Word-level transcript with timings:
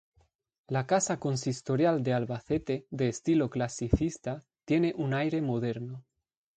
La 0.67 0.87
casa 0.87 1.19
consistorial 1.19 2.01
de 2.01 2.13
Albacete, 2.13 2.87
de 2.89 3.07
estilo 3.07 3.51
clasicista, 3.51 4.41
tiene 4.65 4.95
un 4.97 5.13
aire 5.13 5.43
moderno. 5.43 6.03